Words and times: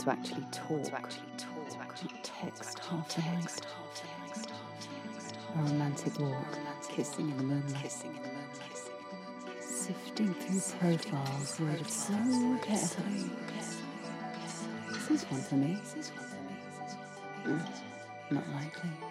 to 0.00 0.10
actually 0.10 0.46
talk, 0.50 0.84
to 0.84 0.94
actually 0.94 1.26
talk, 1.36 1.68
to 1.68 1.78
actually 1.78 2.10
text 2.22 2.78
half 2.78 3.14
the 3.14 3.20
night. 3.20 3.60
A 5.56 5.62
romantic 5.62 6.18
walk, 6.18 6.58
kissing 6.88 7.28
in 7.30 7.36
the 7.36 7.42
moonlight, 7.42 7.82
kissing 7.82 8.16
in 8.16 8.22
the 8.22 8.28
moonlight, 8.28 9.60
sifting 9.60 10.32
through 10.34 10.78
profiles 10.78 11.60
worded 11.60 11.90
so 11.90 12.14
carefully. 12.62 13.30
This 14.88 15.10
is 15.10 15.24
one 15.24 15.42
for 15.42 15.56
me. 15.56 15.78
Mm, 17.44 17.68
not 18.30 18.48
likely. 18.54 19.09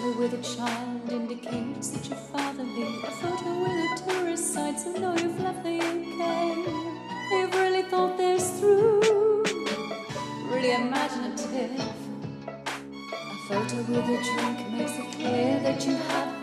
Photo 0.00 0.18
with 0.18 0.32
a 0.32 0.56
child 0.56 1.12
indicates 1.12 1.88
that 1.90 2.08
you're 2.08 2.16
fatherly. 2.16 2.82
A 3.04 3.10
photo 3.10 3.50
with 3.60 4.00
a 4.00 4.12
tourist 4.12 4.54
site, 4.54 4.78
so 4.80 4.92
know 4.92 5.14
you've 5.14 5.38
left 5.40 5.62
the 5.62 5.76
UK. 5.76 6.56
You've 7.32 7.54
really 7.54 7.82
thought 7.82 8.16
this 8.16 8.58
through, 8.58 9.42
really 10.50 10.72
imaginative. 10.72 11.78
A 12.48 13.36
photo 13.48 13.76
with 13.76 14.08
a 14.08 14.20
drink 14.24 14.70
makes 14.72 14.92
it 14.92 15.12
clear 15.12 15.60
that 15.60 15.84
you 15.86 15.96
have 15.96 16.39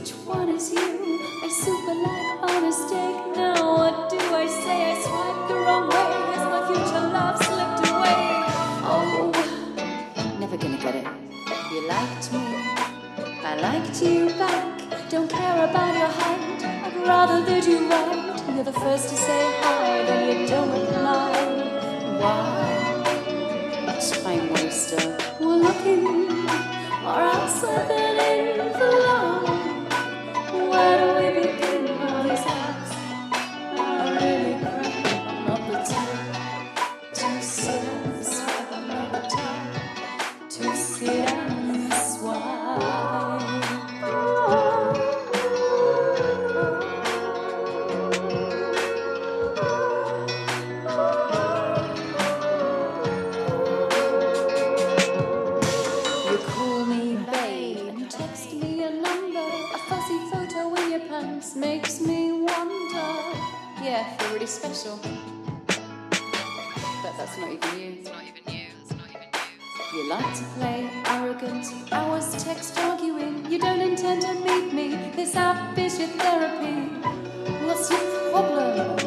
which 0.00 0.10
one 0.24 0.48
is 0.48 0.72
you? 0.72 0.80
I 1.42 1.48
super 1.48 1.94
like 1.94 2.50
on 2.50 2.64
I 13.50 13.56
liked 13.56 14.00
you 14.00 14.26
back. 14.38 15.10
Don't 15.10 15.28
care 15.28 15.64
about 15.68 15.92
your 15.98 16.06
height. 16.06 16.62
I'd 16.84 16.94
rather 17.04 17.44
that 17.46 17.66
you 17.66 17.78
write. 17.90 18.54
You're 18.54 18.62
the 18.62 18.72
first 18.72 19.08
to 19.08 19.16
say 19.16 19.42
hi, 19.60 20.04
then 20.04 20.42
you 20.42 20.46
don't 20.46 20.70
reply. 20.70 21.32
Why? 22.20 22.69
Text 58.20 58.52
me 58.52 58.82
a 58.84 58.90
number. 58.90 59.48
A 59.76 59.78
fuzzy 59.88 60.18
photo 60.30 60.74
in 60.74 60.90
your 60.90 61.04
pants 61.08 61.56
makes 61.56 62.00
me 62.00 62.32
wonder. 62.32 63.10
Yeah, 63.82 64.04
feel 64.16 64.34
really 64.34 64.46
special. 64.46 64.98
But 67.02 67.12
that's 67.16 67.38
not 67.38 67.50
even 67.56 67.80
you. 67.80 67.90
It's 68.00 68.10
not 68.10 68.24
even 68.30 68.44
you. 68.54 68.66
It's 68.82 68.92
not 68.92 69.08
even 69.08 69.28
you. 69.92 70.02
You 70.02 70.10
like 70.10 70.34
to 70.40 70.44
play 70.56 70.90
arrogant. 71.06 71.66
Hours 71.92 72.44
text 72.44 72.78
arguing. 72.78 73.50
You 73.50 73.58
don't 73.58 73.80
intend 73.80 74.20
to 74.22 74.34
meet 74.34 74.72
me. 74.74 74.88
This 75.16 75.34
app 75.34 75.78
is 75.78 75.98
your 75.98 76.08
therapy. 76.08 76.76
What's 77.66 77.90
your 77.90 78.04
problem? 78.32 78.99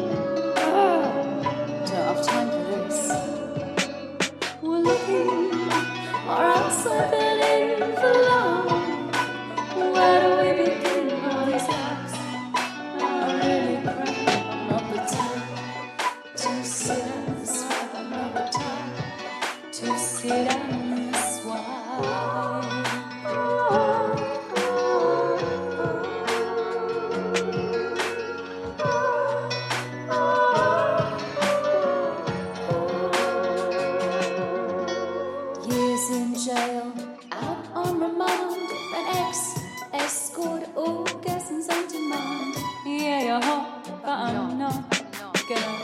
Gonna. 45.48 45.78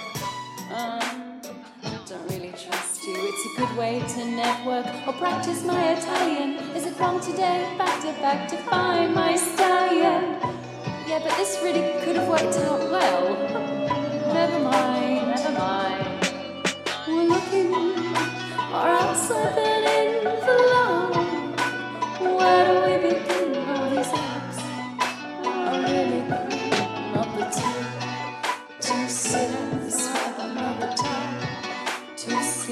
Um, 0.75 1.41
don't 2.06 2.31
really 2.31 2.50
trust 2.50 3.04
you. 3.04 3.15
It's 3.16 3.47
a 3.47 3.60
good 3.60 3.76
way 3.76 4.00
to 4.00 4.25
network 4.25 4.87
or 5.06 5.12
practice 5.15 5.65
my 5.65 5.93
Italian. 5.93 6.56
Is 6.75 6.87
it 6.87 6.98
wrong 6.98 7.21
today? 7.21 7.75
Back 7.78 8.00
to 8.03 8.12
back 8.21 8.48
to 8.50 8.56
find 8.59 9.15
my 9.15 9.37
stallion. 9.37 9.79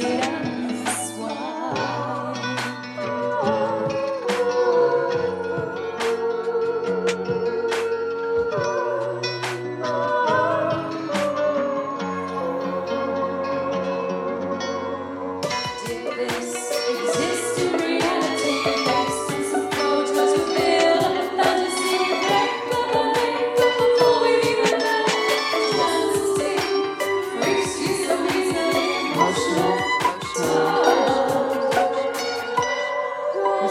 To 0.01 0.38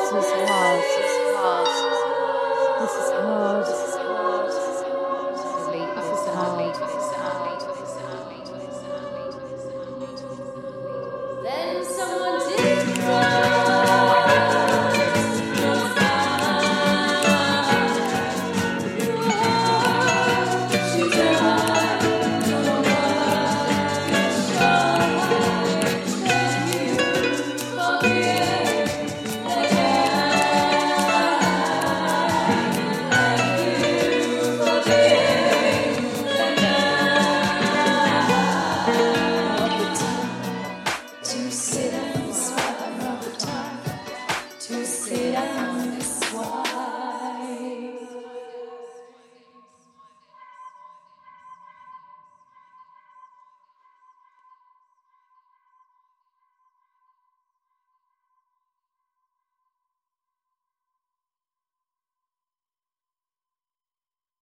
Jesus' 0.09 0.31
house. 0.49 1.06